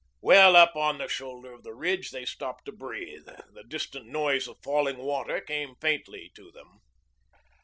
[0.19, 3.27] Well up on the shoulder of the ridge they stopped to breathe.
[3.53, 6.79] The distant noise of falling water came faintly to them.